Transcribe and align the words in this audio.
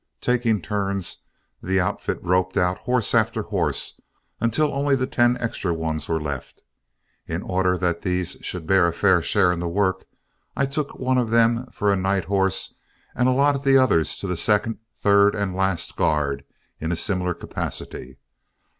Taking 0.19 0.63
turns, 0.63 1.17
the 1.61 1.79
outfit 1.79 2.17
roped 2.23 2.57
out 2.57 2.79
horse 2.89 3.13
after 3.13 3.43
horse 3.43 4.01
until 4.39 4.73
only 4.73 4.95
the 4.95 5.05
ten 5.05 5.37
extra 5.39 5.75
ones 5.75 6.09
were 6.09 6.19
left. 6.19 6.63
In 7.27 7.43
order 7.43 7.77
that 7.77 8.01
these 8.01 8.31
should 8.41 8.65
bear 8.65 8.87
a 8.87 8.93
fair 8.93 9.21
share 9.21 9.51
in 9.51 9.59
the 9.59 9.67
work, 9.69 10.05
I 10.57 10.65
took 10.65 10.95
one 10.95 11.19
of 11.19 11.29
them 11.29 11.67
for 11.71 11.93
a 11.93 11.95
night 11.95 12.25
horse 12.25 12.73
and 13.13 13.29
allotted 13.29 13.61
the 13.61 13.77
others 13.77 14.17
to 14.17 14.25
the 14.25 14.37
second, 14.37 14.79
third, 14.95 15.35
and 15.35 15.55
last 15.55 15.95
guard 15.95 16.45
in 16.79 16.91
a 16.91 16.95
similar 16.95 17.35
capacity. 17.35 18.17